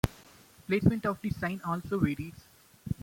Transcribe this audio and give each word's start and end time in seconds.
Placement 0.65 1.05
of 1.05 1.21
the 1.21 1.29
sign 1.29 1.61
also 1.63 1.99
varies. 1.99 2.33